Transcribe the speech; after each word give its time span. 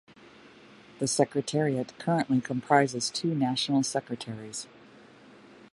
The 0.97 1.05
secretariat 1.05 1.93
currently 1.99 2.41
comprises 2.41 3.11
two 3.11 3.35
national 3.35 3.83
secretaries. 3.83 4.65